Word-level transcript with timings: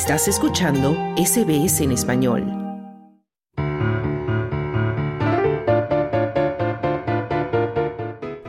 Estás 0.00 0.28
escuchando 0.28 0.96
SBS 1.16 1.80
en 1.80 1.90
español. 1.90 2.44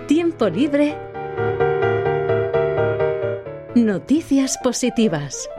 Tiempo 0.07 0.47
libre. 0.47 0.95
Noticias 3.73 4.59
positivas. 4.63 5.49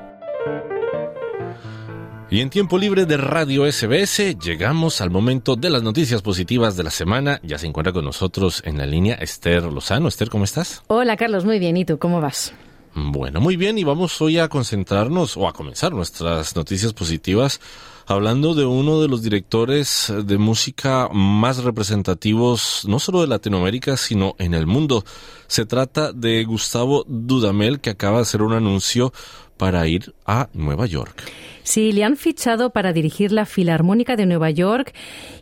Y 2.31 2.41
en 2.41 2.51
tiempo 2.51 2.79
libre 2.79 3.05
de 3.05 3.17
Radio 3.17 3.71
SBS 3.71 4.39
llegamos 4.39 5.01
al 5.01 5.11
momento 5.11 5.57
de 5.57 5.71
las 5.71 5.83
noticias 5.83 6.23
positivas 6.23 6.77
de 6.77 6.85
la 6.85 6.91
semana. 6.91 7.41
Ya 7.43 7.59
se 7.59 7.67
encuentra 7.67 7.93
con 7.93 8.05
nosotros 8.05 8.63
en 8.65 8.79
la 8.79 8.87
línea 8.87 9.17
Esther 9.17 9.65
Lozano. 9.65 10.07
Esther, 10.07 10.29
¿cómo 10.29 10.45
estás? 10.45 10.85
Hola 10.87 11.17
Carlos, 11.17 11.45
muy 11.45 11.59
bien. 11.59 11.77
¿Y 11.77 11.85
tú 11.85 11.99
cómo 11.99 12.21
vas? 12.21 12.55
Bueno, 12.95 13.41
muy 13.41 13.57
bien, 13.57 13.79
y 13.79 13.85
vamos 13.85 14.21
hoy 14.21 14.39
a 14.39 14.49
concentrarnos 14.49 15.37
o 15.37 15.47
a 15.47 15.53
comenzar 15.53 15.93
nuestras 15.93 16.57
noticias 16.57 16.93
positivas 16.93 17.61
hablando 18.07 18.55
de 18.55 18.65
uno 18.65 19.01
de 19.01 19.07
los 19.07 19.23
directores 19.23 20.13
de 20.25 20.37
música 20.37 21.09
más 21.13 21.63
representativos, 21.63 22.85
no 22.89 22.99
solo 22.99 23.21
de 23.21 23.29
Latinoamérica, 23.29 23.97
sino 23.97 24.35
en 24.39 24.55
el 24.55 24.67
mundo. 24.67 25.05
Se 25.47 25.65
trata 25.65 26.13
de 26.13 26.43
Gustavo 26.43 27.05
Dudamel, 27.07 27.79
que 27.79 27.91
acaba 27.91 28.17
de 28.17 28.23
hacer 28.23 28.43
un 28.43 28.53
anuncio 28.53 29.13
para 29.57 29.87
ir 29.87 30.13
a 30.27 30.49
Nueva 30.55 30.87
York. 30.87 31.23
Sí, 31.71 31.93
le 31.93 32.03
han 32.03 32.17
fichado 32.17 32.71
para 32.71 32.93
dirigir 32.93 33.31
la 33.31 33.47
Filarmónica 33.47 34.17
de 34.17 34.27
Nueva 34.27 34.51
York 34.51 34.93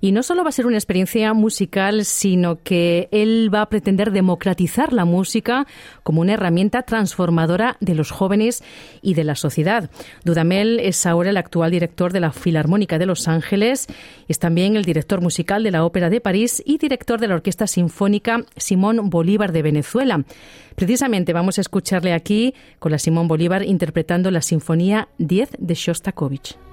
y 0.02 0.12
no 0.12 0.23
solo 0.23 0.42
va 0.42 0.50
a 0.50 0.52
ser 0.52 0.66
una 0.66 0.77
experiencia 0.77 1.32
musical, 1.32 2.05
sino 2.05 2.62
que 2.62 3.09
él 3.12 3.48
va 3.52 3.62
a 3.62 3.70
pretender 3.70 4.12
democratizar 4.12 4.92
la 4.92 5.06
música 5.06 5.66
como 6.02 6.20
una 6.20 6.34
herramienta 6.34 6.83
transformadora 6.83 7.78
de 7.80 7.95
los 7.95 8.10
jóvenes 8.10 8.62
y 9.00 9.14
de 9.14 9.24
la 9.24 9.36
sociedad. 9.36 9.91
Dudamel 10.22 10.80
es 10.80 11.06
ahora 11.06 11.30
el 11.30 11.39
actual 11.39 11.70
director 11.70 12.12
de 12.12 12.20
la 12.20 12.30
Filarmónica 12.30 12.98
de 12.98 13.06
Los 13.06 13.27
Ángeles, 13.27 13.86
es 14.28 14.39
también 14.39 14.77
el 14.77 14.84
director 14.84 15.22
musical 15.22 15.62
de 15.62 15.70
la 15.70 15.86
Ópera 15.86 16.11
de 16.11 16.20
París 16.20 16.62
y 16.67 16.77
director 16.77 17.19
de 17.19 17.28
la 17.28 17.36
Orquesta 17.36 17.67
Sinfónica 17.67 18.45
Simón 18.55 19.08
Bolívar 19.08 19.50
de 19.52 19.62
Venezuela. 19.62 20.22
Precisamente 20.74 21.33
vamos 21.33 21.58
a 21.58 21.62
escucharle 21.62 22.12
aquí 22.12 22.55
con 22.78 22.92
la 22.92 22.98
Simón 22.98 23.27
Bolívar 23.28 23.64
interpretando 23.64 24.30
la 24.30 24.42
Sinfonía 24.42 25.08
10 25.19 25.52
de 25.58 25.74
Shostakovich. 25.74 26.17
Марковиќ. 26.19 26.67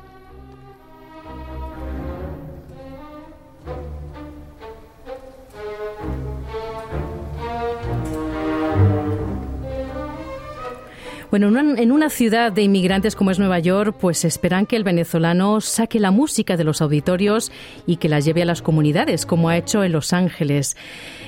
Bueno, 11.38 11.60
en 11.60 11.92
una 11.92 12.10
ciudad 12.10 12.54
de 12.54 12.62
inmigrantes 12.62 13.14
como 13.14 13.30
es 13.30 13.40
Nueva 13.40 13.60
York, 13.60 13.98
pues 14.00 14.24
esperan 14.24 14.66
que 14.66 14.78
el 14.78 14.86
venezolano 14.86 15.60
saque 15.60 16.00
la 16.00 16.10
música 16.10 16.56
de 16.56 16.64
los 16.64 16.82
auditorios 16.82 17.52
y 17.86 17.98
que 17.98 18.08
la 18.08 18.22
lleve 18.22 18.44
a 18.44 18.46
las 18.46 18.62
comunidades, 18.62 19.26
como 19.26 19.50
ha 19.50 19.58
hecho 19.58 19.84
en 19.84 19.92
Los 19.92 20.14
Ángeles. 20.14 20.78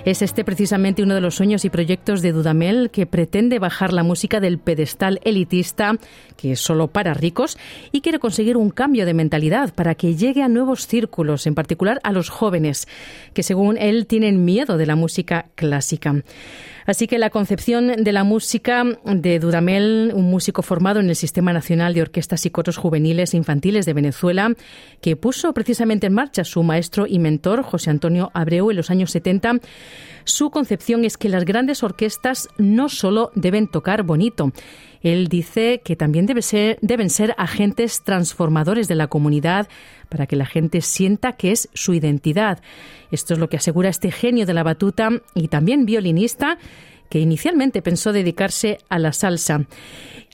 Es 0.06 0.22
este 0.22 0.46
precisamente 0.46 1.04
uno 1.04 1.14
de 1.14 1.20
los 1.20 1.36
sueños 1.36 1.66
y 1.66 1.70
proyectos 1.70 2.22
de 2.22 2.32
Dudamel, 2.32 2.90
que 2.90 3.06
pretende 3.06 3.60
bajar 3.60 3.92
la 3.92 4.04
música 4.04 4.40
del 4.40 4.60
pedestal 4.60 5.20
elitista, 5.26 5.98
que 6.38 6.54
es 6.54 6.62
solo 6.62 6.88
para 6.88 7.14
ricos, 7.14 7.58
y 7.92 8.00
quiere 8.00 8.20
conseguir 8.20 8.56
un 8.56 8.70
cambio 8.70 9.06
de 9.06 9.14
mentalidad 9.14 9.74
para 9.74 9.96
que 9.96 10.16
llegue 10.16 10.42
a 10.42 10.48
nuevos 10.48 10.88
círculos, 10.88 11.46
en 11.48 11.54
particular 11.54 12.00
a 12.04 12.14
los 12.14 12.30
jóvenes, 12.30 12.88
que 13.34 13.44
según 13.44 13.78
él 13.78 14.08
tienen 14.08 14.46
miedo 14.46 14.78
de 14.78 14.86
la 14.86 14.96
música 14.96 15.48
clásica. 15.56 16.24
Así 16.88 17.06
que 17.06 17.18
la 17.18 17.30
concepción 17.30 17.88
de 17.98 18.12
la 18.14 18.24
música 18.24 18.86
de 19.04 19.40
Dudamel, 19.40 20.14
un 20.16 20.32
músico 20.32 20.62
formado 20.62 21.02
en 21.02 21.10
el 21.10 21.18
Sistema 21.18 21.52
Nacional 21.52 21.94
de 21.94 22.02
Orquestas 22.02 22.46
y 22.46 22.50
Coros 22.50 22.78
Juveniles 22.78 23.34
e 23.34 23.38
Infantiles 23.38 23.86
de 23.86 23.92
Venezuela, 23.92 24.56
que 25.02 25.18
puso 25.18 25.54
precisamente 25.54 26.08
en 26.08 26.14
marcha 26.14 26.45
su 26.45 26.64
maestro 26.64 27.06
y 27.06 27.20
mentor, 27.20 27.64
José 27.64 27.89
Antonio 27.89 28.32
Abreu, 28.34 28.72
en 28.72 28.78
los 28.78 28.89
años 28.89 29.11
70, 29.11 29.60
su 30.23 30.50
concepción 30.50 31.04
es 31.04 31.17
que 31.17 31.28
las 31.28 31.44
grandes 31.44 31.84
orquestas 31.84 32.48
no 32.58 32.88
solo 32.88 33.32
deben 33.36 33.67
tocar 33.67 34.04
bonito, 34.04 34.54
él 35.02 35.28
dice 35.28 35.82
que 35.84 35.96
también 35.96 36.26
deben 36.26 37.10
ser 37.10 37.36
agentes 37.38 38.04
transformadores 38.04 38.88
de 38.88 38.96
la 38.96 39.08
comunidad 39.08 39.68
para 40.10 40.28
que 40.28 40.36
la 40.36 40.46
gente 40.46 40.82
sienta 40.82 41.34
que 41.34 41.52
es 41.52 41.70
su 41.74 41.94
identidad. 41.94 42.60
Esto 43.12 43.34
es 43.34 43.40
lo 43.40 43.50
que 43.50 43.58
asegura 43.58 43.90
este 43.90 44.12
genio 44.12 44.46
de 44.46 44.54
la 44.54 44.64
batuta 44.64 45.10
y 45.34 45.48
también 45.48 45.86
violinista 45.86 46.58
que 47.10 47.20
inicialmente 47.20 47.82
pensó 47.82 48.12
dedicarse 48.12 48.80
a 48.90 49.00
la 49.00 49.14
salsa. 49.14 49.66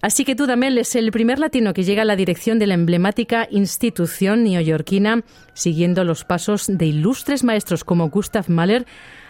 Así 0.01 0.25
que 0.25 0.35
Dudamel 0.35 0.78
es 0.78 0.95
el 0.95 1.12
primer 1.12 1.40
latino 1.40 1.74
que 1.74 1.84
llega 1.84 2.01
a 2.01 2.06
la 2.06 2.16
dirección 2.16 2.59
de 2.59 2.68
la 2.68 2.74
emblemática 2.74 3.47
institución 3.50 4.44
neoyorquina, 4.44 5.24
siguiendo 5.53 6.03
los 6.03 6.25
pasos 6.25 6.66
de 6.68 6.88
ilustres 6.88 7.44
maestros 7.44 7.84
como 7.84 8.09
Gustav 8.09 8.50
Mahler, 8.50 8.85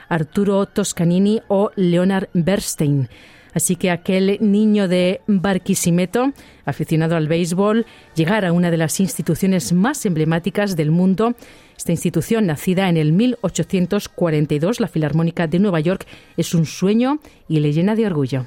Arturo 0.09 0.65
Toscanini 0.65 1.41
o 1.47 1.71
Leonard 1.75 2.29
Bernstein. 2.33 3.09
Así 3.53 3.75
que 3.75 3.91
aquel 3.91 4.37
niño 4.41 4.87
de 4.87 5.21
Barquisimeto, 5.27 6.33
aficionado 6.65 7.15
al 7.15 7.27
béisbol, 7.27 7.85
llegar 8.15 8.45
a 8.45 8.51
una 8.51 8.71
de 8.71 8.77
las 8.77 8.99
instituciones 8.99 9.73
más 9.73 10.05
emblemáticas 10.05 10.75
del 10.75 10.91
mundo, 10.91 11.35
esta 11.77 11.91
institución, 11.91 12.45
nacida 12.45 12.89
en 12.89 12.97
el 12.97 13.13
1842, 13.13 14.79
la 14.79 14.87
Filarmónica 14.87 15.47
de 15.47 15.59
Nueva 15.59 15.79
York, 15.79 16.05
es 16.37 16.53
un 16.53 16.65
sueño 16.65 17.19
y 17.47 17.59
le 17.59 17.73
llena 17.73 17.95
de 17.95 18.05
orgullo. 18.05 18.45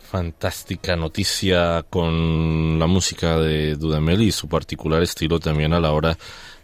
Fantástica 0.00 0.94
noticia 0.94 1.84
con 1.88 2.78
la 2.78 2.86
música 2.86 3.38
de 3.38 3.74
Dudamel 3.74 4.22
y 4.22 4.30
su 4.30 4.48
particular 4.48 5.02
estilo 5.02 5.40
también 5.40 5.72
a 5.72 5.80
la 5.80 5.92
hora 5.92 6.16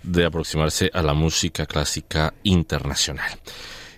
de 0.02 0.24
aproximarse 0.24 0.90
a 0.92 1.02
la 1.02 1.14
música 1.14 1.66
clásica 1.66 2.34
internacional. 2.44 3.30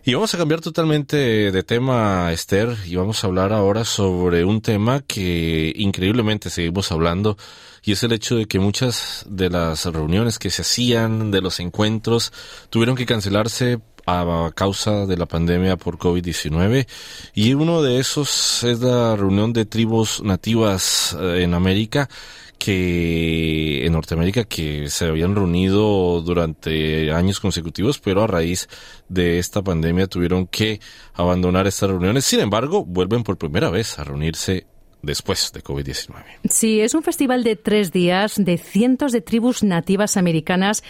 Y 0.07 0.13
vamos 0.13 0.35
a 0.35 0.37
cambiar 0.37 0.61
totalmente 0.61 1.17
de 1.51 1.63
tema, 1.63 2.31
Esther, 2.31 2.77
y 2.85 2.95
vamos 2.95 3.25
a 3.25 3.27
hablar 3.27 3.55
ahora 3.55 3.85
sobre 3.85 4.45
un 4.45 4.61
tema 4.61 5.01
que 5.01 5.73
increíblemente 5.77 6.51
seguimos 6.51 6.93
hablando, 6.93 7.39
y 7.83 7.93
es 7.93 8.03
el 8.03 8.13
hecho 8.13 8.37
de 8.37 8.45
que 8.45 8.59
muchas 8.59 9.25
de 9.27 9.49
las 9.49 9.87
reuniones 9.87 10.39
que 10.39 10.51
se 10.51 10.61
hacían, 10.61 11.31
de 11.31 11.41
los 11.41 11.59
encuentros, 11.59 12.35
tuvieron 12.69 12.97
que 12.97 13.07
cancelarse 13.07 13.81
a 14.05 14.51
causa 14.55 15.07
de 15.07 15.17
la 15.17 15.25
pandemia 15.25 15.79
por 15.79 15.97
COVID-19 15.97 16.87
y 17.33 17.55
uno 17.55 17.81
de 17.81 17.99
esos 17.99 18.63
es 18.63 18.81
la 18.81 19.17
reunión 19.17 19.55
de 19.55 19.65
tribus 19.65 20.23
nativas 20.23 21.17
eh, 21.19 21.45
en 21.45 21.55
América 21.55 22.11
que 22.59 23.87
en 23.87 23.93
Norteamérica 23.93 24.45
que 24.45 24.89
se 24.89 25.07
habían 25.07 25.35
reunido 25.35 26.21
durante 26.23 27.13
años 27.13 27.41
consecutivos, 27.41 27.99
pero 27.99 28.23
a 28.23 28.27
raíz 28.27 28.69
de 29.09 29.39
esta 29.39 29.63
pandemia 29.63 30.07
tuvieron 30.07 30.47
que 30.47 30.81
abandonar 31.15 31.67
estas 31.67 31.91
reuniones. 31.91 32.25
Sin 32.25 32.41
embargo, 32.41 32.85
vuelven 32.85 33.23
por 33.23 33.39
primera 33.39 33.71
vez 33.71 33.99
a 33.99 34.05
reunirse 34.05 34.67
después 35.03 35.53
de 35.53 35.63
COVID-19. 35.63 36.15
Sí, 36.49 36.81
es 36.81 36.95
un 36.95 37.03
festival 37.03 37.45
de 37.45 37.57
tres 37.57 37.93
días 37.93 38.35
de 38.37 38.59
cientos 38.59 39.13
de 39.13 39.21
tribus 39.21 39.63
nativas 39.63 40.17
americanas 40.17 40.83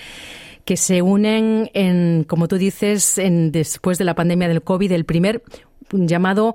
que 0.64 0.76
se 0.76 1.02
unen 1.02 1.70
en, 1.74 2.24
como 2.24 2.48
tú 2.48 2.56
dices, 2.56 3.18
en, 3.18 3.52
después 3.52 3.98
de 3.98 4.04
la 4.04 4.14
pandemia 4.14 4.48
del 4.48 4.62
COVID, 4.62 4.92
el 4.92 5.04
primer 5.04 5.42
llamado 5.90 6.54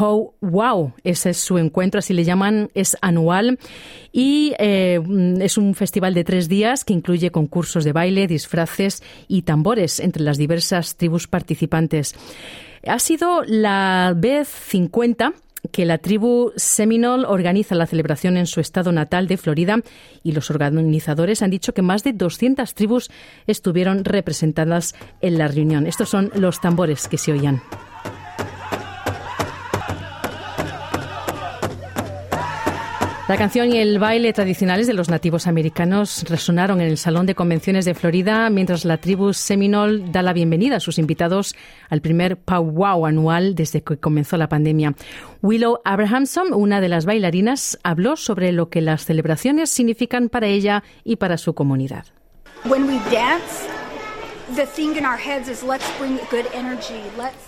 Pow 0.00 0.32
Wow. 0.40 0.94
Ese 1.04 1.28
es 1.28 1.36
su 1.36 1.58
encuentro, 1.58 1.98
así 1.98 2.14
le 2.14 2.24
llaman, 2.24 2.70
es 2.72 2.96
anual 3.02 3.58
y 4.12 4.54
eh, 4.58 4.98
es 5.40 5.58
un 5.58 5.74
festival 5.74 6.14
de 6.14 6.24
tres 6.24 6.48
días 6.48 6.86
que 6.86 6.94
incluye 6.94 7.30
concursos 7.30 7.84
de 7.84 7.92
baile, 7.92 8.26
disfraces 8.26 9.02
y 9.28 9.42
tambores 9.42 10.00
entre 10.00 10.22
las 10.22 10.38
diversas 10.38 10.96
tribus 10.96 11.28
participantes. 11.28 12.14
Ha 12.86 12.98
sido 12.98 13.42
la 13.44 14.14
vez 14.16 14.48
50 14.48 15.34
que 15.70 15.84
la 15.84 15.98
tribu 15.98 16.52
Seminole 16.56 17.26
organiza 17.26 17.74
la 17.74 17.84
celebración 17.84 18.38
en 18.38 18.46
su 18.46 18.60
estado 18.60 18.92
natal 18.92 19.28
de 19.28 19.36
Florida 19.36 19.80
y 20.22 20.32
los 20.32 20.50
organizadores 20.50 21.42
han 21.42 21.50
dicho 21.50 21.74
que 21.74 21.82
más 21.82 22.04
de 22.04 22.14
200 22.14 22.72
tribus 22.72 23.10
estuvieron 23.46 24.06
representadas 24.06 24.94
en 25.20 25.36
la 25.36 25.46
reunión. 25.48 25.86
Estos 25.86 26.08
son 26.08 26.30
los 26.36 26.58
tambores 26.58 27.06
que 27.06 27.18
se 27.18 27.32
oían. 27.32 27.60
La 33.30 33.36
canción 33.36 33.72
y 33.72 33.78
el 33.78 34.00
baile 34.00 34.32
tradicionales 34.32 34.88
de 34.88 34.92
los 34.92 35.08
nativos 35.08 35.46
americanos 35.46 36.24
resonaron 36.28 36.80
en 36.80 36.88
el 36.88 36.98
Salón 36.98 37.26
de 37.26 37.36
Convenciones 37.36 37.84
de 37.84 37.94
Florida 37.94 38.50
mientras 38.50 38.84
la 38.84 38.96
tribu 38.96 39.32
Seminole 39.32 40.02
da 40.10 40.22
la 40.22 40.32
bienvenida 40.32 40.74
a 40.74 40.80
sus 40.80 40.98
invitados 40.98 41.54
al 41.90 42.00
primer 42.00 42.38
powwow 42.38 43.06
anual 43.06 43.54
desde 43.54 43.84
que 43.84 43.98
comenzó 43.98 44.36
la 44.36 44.48
pandemia. 44.48 44.96
Willow 45.42 45.78
Abrahamson, 45.84 46.52
una 46.52 46.80
de 46.80 46.88
las 46.88 47.06
bailarinas, 47.06 47.78
habló 47.84 48.16
sobre 48.16 48.50
lo 48.50 48.68
que 48.68 48.80
las 48.80 49.04
celebraciones 49.04 49.70
significan 49.70 50.28
para 50.28 50.48
ella 50.48 50.82
y 51.04 51.14
para 51.14 51.38
su 51.38 51.54
comunidad. 51.54 52.06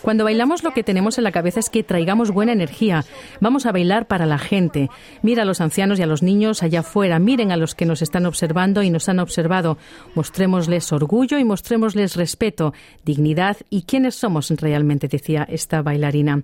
Cuando 0.02 0.24
bailamos 0.24 0.62
lo 0.62 0.72
que 0.72 0.82
tenemos 0.82 1.18
en 1.18 1.24
la 1.24 1.32
cabeza 1.32 1.60
es 1.60 1.70
que 1.70 1.82
traigamos 1.82 2.30
buena 2.30 2.52
energía. 2.52 3.04
Vamos 3.40 3.66
a 3.66 3.72
bailar 3.72 4.06
para 4.06 4.26
la 4.26 4.38
gente. 4.38 4.90
Mira 5.22 5.42
a 5.42 5.46
los 5.46 5.60
ancianos 5.60 5.98
y 5.98 6.02
a 6.02 6.06
los 6.06 6.22
niños 6.22 6.62
allá 6.62 6.80
afuera. 6.80 7.18
Miren 7.18 7.52
a 7.52 7.56
los 7.56 7.74
que 7.74 7.86
nos 7.86 8.02
están 8.02 8.26
observando 8.26 8.82
y 8.82 8.90
nos 8.90 9.08
han 9.08 9.20
observado. 9.20 9.78
Mostrémosles 10.14 10.92
orgullo 10.92 11.38
y 11.38 11.44
mostrémosles 11.44 12.16
respeto, 12.16 12.72
dignidad 13.04 13.56
y 13.70 13.82
quiénes 13.82 14.14
somos 14.14 14.50
realmente, 14.50 15.08
decía 15.08 15.46
esta 15.48 15.82
bailarina. 15.82 16.42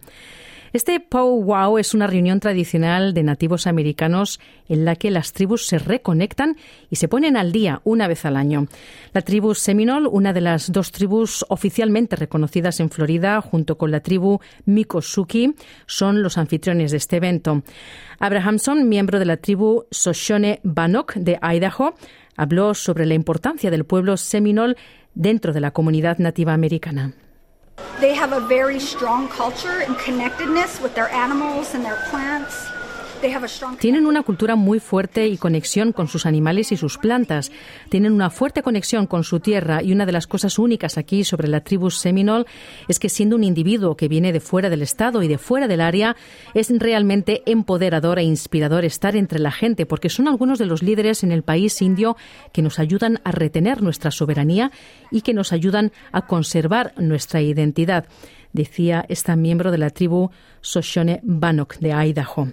Este 0.73 1.01
Pow 1.01 1.43
Wow 1.43 1.79
es 1.79 1.95
una 1.95 2.07
reunión 2.07 2.41
tradicional 2.41 3.15
de 3.15 3.23
nativos 3.23 3.67
americanos 3.67 4.39
en 4.69 4.85
la 4.85 4.97
que 4.97 5.11
las 5.11 5.33
tribus 5.33 5.67
se 5.67 5.79
reconectan 5.79 6.57
y 6.91 6.97
se 6.97 7.09
ponen 7.09 7.37
al 7.37 7.53
día 7.53 7.81
una 7.85 8.07
vez 8.07 8.27
al 8.27 8.37
año. 8.37 8.67
La 9.15 9.23
tribu 9.23 9.55
Seminole, 9.55 10.09
una 10.09 10.35
de 10.35 10.43
las 10.43 10.71
dos 10.71 10.93
tribus 10.93 11.45
oficialmente 11.49 12.17
reconocidas 12.17 12.81
en 12.81 12.91
Florida, 12.91 13.41
junto 13.41 13.79
con 13.79 13.91
la 13.91 14.01
tribu 14.01 14.41
Mikosuki, 14.67 15.55
son 15.87 16.23
los 16.23 16.37
anfitriones 16.37 16.91
de 16.91 16.99
este 16.99 17.17
evento. 17.17 17.63
Abrahamson, 18.19 18.89
miembro 18.89 19.19
de 19.19 19.25
la 19.25 19.39
tribu 19.39 19.85
Shoshone 19.91 20.61
Bannock 20.65 21.15
de 21.15 21.39
Idaho, 21.41 21.95
habló 22.37 22.75
sobre 22.75 23.07
la 23.07 23.15
importancia 23.15 23.71
del 23.71 23.85
pueblo 23.85 24.17
Seminole 24.17 24.77
dentro 25.15 25.53
de 25.53 25.61
la 25.61 25.71
comunidad 25.71 26.19
nativa 26.19 26.53
americana. 26.53 27.15
They 28.01 28.15
have 28.15 28.33
a 28.33 28.41
very 28.41 28.79
strong 28.79 29.29
culture 29.29 29.83
and 29.83 29.99
connectedness 29.99 30.81
with 30.81 30.95
their 30.95 31.09
animals 31.11 31.75
and 31.75 31.85
their 31.85 31.97
plants. 32.11 32.69
Tienen 33.79 34.07
una 34.07 34.23
cultura 34.23 34.57
muy 34.57 34.81
fuerte 34.81 35.27
y 35.27 35.37
conexión 35.37 35.93
con 35.93 36.09
sus 36.09 36.27
animales 36.27 36.73
y 36.73 36.77
sus 36.77 36.99
plantas. 36.99 37.51
Tienen 37.89 38.13
una 38.13 38.31
fuerte 38.31 38.63
conexión 38.63 39.07
con 39.07 39.25
su 39.25 39.41
tierra 39.41 39.83
y 39.83 39.93
una 39.93 40.07
de 40.07 40.13
las 40.13 40.27
cosas 40.27 40.59
únicas 40.59 40.99
aquí 40.99 41.25
sobre 41.25 41.49
la 41.49 41.61
tribu 41.61 41.91
Seminole 41.91 42.45
es 42.89 42.99
que 42.99 43.09
siendo 43.09 43.37
un 43.37 43.45
individuo 43.45 43.97
que 43.97 44.09
viene 44.09 44.33
de 44.33 44.41
fuera 44.41 44.71
del 44.71 44.83
estado 44.83 45.23
y 45.23 45.29
de 45.29 45.39
fuera 45.39 45.69
del 45.69 45.81
área, 45.81 46.17
es 46.55 46.71
realmente 46.79 47.43
empoderador 47.47 48.19
e 48.19 48.25
inspirador 48.25 48.85
estar 48.85 49.17
entre 49.17 49.39
la 49.39 49.53
gente 49.53 49.87
porque 49.87 50.09
son 50.09 50.29
algunos 50.29 50.59
de 50.59 50.67
los 50.67 50.83
líderes 50.83 51.25
en 51.25 51.33
el 51.33 51.43
país 51.43 51.81
indio 51.83 52.17
que 52.53 52.63
nos 52.63 52.79
ayudan 52.79 53.21
a 53.25 53.33
retener 53.33 53.83
nuestra 53.83 54.11
soberanía 54.11 54.71
y 55.11 55.23
que 55.23 55.35
nos 55.35 55.53
ayudan 55.53 55.93
a 56.13 56.27
conservar 56.27 56.93
nuestra 56.97 57.41
identidad 57.41 58.07
decía 58.53 59.05
esta 59.09 59.37
miembro 59.37 59.71
de 59.71 59.79
la 59.79 59.91
tribu 59.91 60.31
Shoshone 60.63 61.21
Bannock 61.23 61.77
de 61.79 61.93
Idaho. 61.93 62.49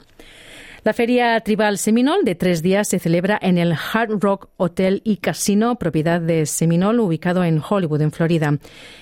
La 0.85 0.93
feria 0.93 1.39
tribal 1.39 1.79
Seminole 1.79 2.21
de 2.23 2.35
tres 2.35 2.61
días 2.61 2.89
se 2.89 2.99
celebra 2.99 3.39
en 3.41 3.57
el 3.57 3.73
Hard 3.73 4.19
Rock 4.21 4.49
Hotel 4.57 5.01
y 5.03 5.17
Casino, 5.17 5.79
propiedad 5.79 6.21
de 6.21 6.45
Seminole, 6.45 7.01
ubicado 7.01 7.43
en 7.43 7.59
Hollywood, 7.67 8.01
en 8.01 8.11
Florida. 8.11 8.59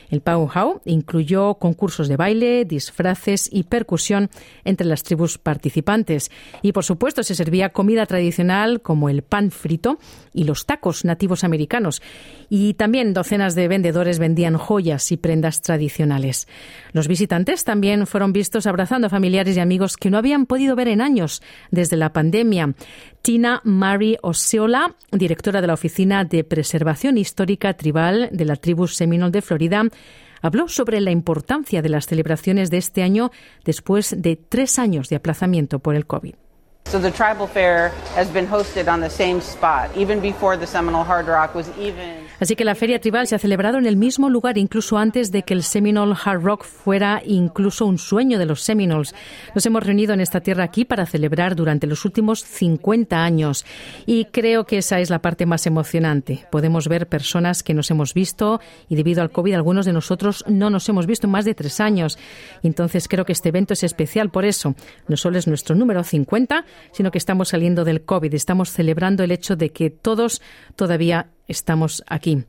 El 0.10 0.22
Pau 0.22 0.50
How 0.50 0.80
incluyó 0.86 1.56
concursos 1.56 2.08
de 2.08 2.16
baile, 2.16 2.64
disfraces 2.64 3.50
y 3.52 3.64
percusión 3.64 4.30
entre 4.64 4.88
las 4.88 5.04
tribus 5.04 5.38
participantes. 5.38 6.32
Y, 6.62 6.72
por 6.72 6.86
supuesto, 6.86 7.22
se 7.22 7.36
servía 7.36 7.74
comida 7.74 8.06
tradicional 8.06 8.82
como 8.82 9.10
el 9.10 9.22
pan 9.22 9.52
frito 9.52 10.00
y 10.34 10.46
los 10.46 10.66
tacos 10.66 11.04
nativos 11.04 11.44
americanos. 11.44 12.02
Y 12.48 12.76
también 12.76 13.14
docenas 13.14 13.56
de 13.56 13.68
vendedores 13.68 14.20
vendían 14.20 14.56
joyas 14.56 15.12
y 15.12 15.18
prendas 15.18 15.62
tradicionales. 15.62 16.48
Los 16.94 17.10
visitantes 17.10 17.66
también 17.66 18.08
fueron 18.08 18.32
vistos 18.32 18.68
abrazando 18.68 19.08
a 19.08 19.10
familiares 19.10 19.58
y 19.58 19.60
amigos 19.60 19.98
que 19.98 20.10
no 20.10 20.18
habían 20.18 20.46
podido 20.46 20.78
ver 20.78 20.88
en 20.88 21.02
años 21.02 21.42
desde 21.74 21.98
la 21.98 22.14
pandemia. 22.14 22.74
Tina 23.22 23.62
Mary 23.64 24.18
Osceola, 24.22 24.96
directora 25.12 25.60
de 25.60 25.68
la 25.68 25.74
Oficina 25.74 26.24
de 26.24 26.44
Preservación 26.44 27.18
Histórica 27.18 27.74
Tribal 27.74 28.30
de 28.32 28.46
la 28.46 28.56
tribu 28.56 28.88
Seminole 28.88 29.32
de 29.32 29.42
Florida, 29.42 29.84
habló 30.42 30.68
sobre 30.68 31.02
la 31.02 31.12
importancia 31.12 31.82
de 31.82 31.90
las 31.90 32.06
celebraciones 32.06 32.70
de 32.70 32.78
este 32.78 33.02
año 33.02 33.32
después 33.66 34.16
de 34.18 34.36
tres 34.36 34.78
años 34.78 35.10
de 35.10 35.16
aplazamiento 35.16 35.80
por 35.80 35.96
el 35.96 36.06
COVID. 36.06 36.36
So 36.86 37.00
the 37.00 37.12
tribal 37.12 37.48
fair 37.48 37.92
has 38.16 38.32
been 38.32 38.48
hosted 38.48 38.88
on 38.88 39.02
the 39.02 39.10
same 39.10 39.42
spot, 39.42 39.90
even 39.98 40.22
before 40.22 40.58
the 40.58 40.68
Seminole 40.68 41.04
Hard 41.04 41.28
Rock 41.28 41.56
was 41.56 41.68
even. 41.80 42.24
Así 42.40 42.56
que 42.56 42.66
la 42.66 42.76
feria 42.76 43.00
tribal 43.00 43.26
se 43.26 43.36
ha 43.36 43.40
celebrado 43.40 43.78
en 43.78 43.88
el 43.88 43.96
mismo 43.96 44.30
lugar, 44.30 44.58
incluso 44.58 44.98
antes 44.98 45.32
de 45.32 45.44
que 45.44 45.54
el 45.54 45.64
Seminole 45.64 46.14
Hard 46.24 46.44
Rock 46.44 46.66
fuera 46.66 47.22
incluso 47.26 47.86
un 47.86 47.98
sueño 47.98 48.38
de 48.38 48.46
los 48.46 48.62
Seminoles. 48.62 49.16
Nos 49.56 49.66
hemos 49.66 49.84
reunido 49.84 50.14
en 50.14 50.20
esta 50.20 50.42
tierra 50.42 50.66
aquí 50.66 50.86
para 50.86 51.06
celebrar 51.06 51.56
durante 51.56 51.88
los 51.88 52.06
últimos 52.06 52.44
50 52.44 53.24
años 53.24 53.66
y 54.06 54.26
creo 54.26 54.66
que 54.66 54.80
esa 54.80 55.00
es 55.00 55.10
la 55.10 55.20
parte 55.20 55.46
más 55.46 55.66
emocionante. 55.66 56.46
Podemos 56.52 56.88
ver 56.88 57.08
personas 57.08 57.64
que 57.64 57.74
nos 57.74 57.90
hemos 57.90 58.14
visto 58.14 58.60
y 58.90 58.96
debido 58.96 59.22
al 59.22 59.32
COVID 59.32 59.54
algunos 59.54 59.86
de 59.86 59.94
nosotros 59.94 60.44
no 60.48 60.70
nos 60.70 60.88
hemos 60.90 61.08
visto 61.08 61.28
en 61.28 61.32
más 61.32 61.46
de 61.46 61.56
tres 61.56 61.80
años. 61.80 62.20
Entonces 62.62 63.08
creo 63.08 63.26
que 63.26 63.34
este 63.34 63.50
evento 63.50 63.74
es 63.74 63.84
especial 63.84 64.30
por 64.30 64.46
eso. 64.46 64.76
No 65.08 65.18
solo 65.18 65.40
es 65.40 65.48
nuestro 65.48 65.76
número 65.76 66.04
50, 66.04 66.66
sino 66.92 67.12
que 67.12 67.18
estamos 67.18 67.50
saliendo 67.50 67.84
del 67.84 68.04
COVID, 68.04 68.34
estamos 68.34 68.72
celebrando 68.72 69.24
el 69.24 69.32
hecho 69.32 69.56
de 69.56 69.72
que 69.72 69.90
todos 69.90 70.42
todavía 70.76 71.28
estamos 71.48 72.04
aquí. 72.08 72.44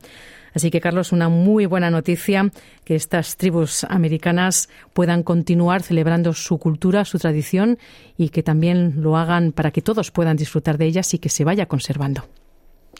Así 0.55 0.71
que, 0.71 0.79
Carlos, 0.79 1.11
una 1.11 1.27
muy 1.27 1.65
buena 1.65 1.91
noticia 1.91 2.49
que 2.85 2.95
estas 2.95 3.35
tribus 3.35 3.83
americanas 3.83 4.69
puedan 4.93 5.21
continuar 5.21 5.83
celebrando 5.83 6.33
su 6.33 6.57
cultura, 6.57 7.03
su 7.03 7.19
tradición 7.19 7.77
y 8.17 8.29
que 8.29 8.41
también 8.41 9.03
lo 9.03 9.17
hagan 9.17 9.51
para 9.51 9.71
que 9.71 9.81
todos 9.81 10.11
puedan 10.11 10.37
disfrutar 10.37 10.77
de 10.77 10.85
ellas 10.85 11.13
y 11.13 11.19
que 11.19 11.27
se 11.27 11.43
vaya 11.43 11.65
conservando. 11.65 12.23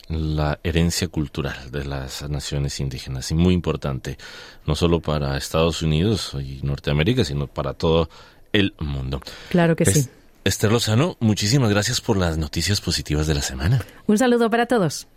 La 0.09 0.59
herencia 0.63 1.07
cultural 1.07 1.71
de 1.71 1.85
las 1.85 2.29
naciones 2.29 2.81
indígenas, 2.81 3.31
y 3.31 3.35
muy 3.35 3.53
importante, 3.53 4.17
no 4.67 4.75
solo 4.75 4.99
para 4.99 5.37
Estados 5.37 5.81
Unidos 5.81 6.35
y 6.39 6.59
Norteamérica, 6.61 7.23
sino 7.23 7.47
para 7.47 7.73
todo 7.73 8.09
el 8.51 8.73
mundo. 8.79 9.21
Claro 9.49 9.77
que 9.77 9.85
sí. 9.85 10.09
Esther 10.45 10.71
Lozano, 10.71 11.17
muchísimas 11.19 11.71
gracias 11.71 12.01
por 12.01 12.17
las 12.17 12.37
noticias 12.37 12.79
positivas 12.79 13.25
de 13.25 13.33
la 13.33 13.41
semana. 13.41 13.83
Un 14.05 14.19
saludo 14.19 14.51
para 14.51 14.67
todos. 14.67 15.07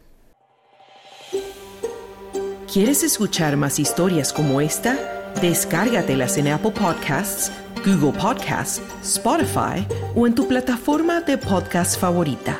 ¿Quieres 2.72 3.02
escuchar 3.02 3.58
más 3.58 3.78
historias 3.78 4.32
como 4.32 4.62
esta? 4.62 4.96
Descárgatelas 5.42 6.38
en 6.38 6.48
Apple 6.48 6.70
Podcasts, 6.70 7.52
Google 7.84 8.19
Podcasts, 8.19 8.80
Spotify 9.02 9.86
o 10.16 10.26
en 10.26 10.34
tu 10.34 10.48
plataforma 10.48 11.20
de 11.20 11.36
podcast 11.36 12.00
favorita. 12.00 12.58